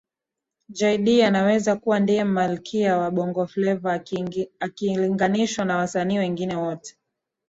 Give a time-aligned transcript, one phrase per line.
[0.69, 4.01] Jay Dee anaweza kuwa ndiye Malkia wa Bongo Fleva
[4.59, 6.95] akilinganishwa na wasanii wengine wote